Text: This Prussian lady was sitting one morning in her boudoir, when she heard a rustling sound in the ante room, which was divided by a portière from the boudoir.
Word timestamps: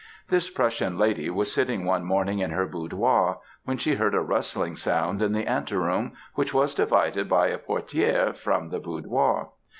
This 0.29 0.49
Prussian 0.49 0.97
lady 0.97 1.29
was 1.29 1.53
sitting 1.53 1.85
one 1.85 2.03
morning 2.03 2.39
in 2.39 2.49
her 2.49 2.65
boudoir, 2.65 3.37
when 3.65 3.77
she 3.77 3.93
heard 3.93 4.15
a 4.15 4.19
rustling 4.19 4.75
sound 4.75 5.21
in 5.21 5.31
the 5.31 5.45
ante 5.45 5.75
room, 5.75 6.13
which 6.33 6.55
was 6.55 6.73
divided 6.73 7.29
by 7.29 7.49
a 7.49 7.59
portière 7.59 8.35
from 8.35 8.69
the 8.69 8.79
boudoir. 8.79 9.49